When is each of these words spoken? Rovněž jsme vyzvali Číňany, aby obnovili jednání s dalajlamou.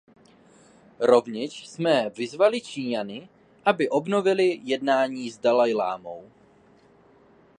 Rovněž 0.99 1.67
jsme 1.67 2.09
vyzvali 2.09 2.61
Číňany, 2.61 3.29
aby 3.65 3.89
obnovili 3.89 4.59
jednání 4.63 5.31
s 5.31 5.37
dalajlamou. 5.37 6.31